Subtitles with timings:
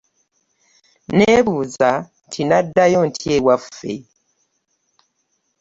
[1.17, 1.89] Nebuuza
[2.25, 3.93] nti naddayo ntya ewaffe.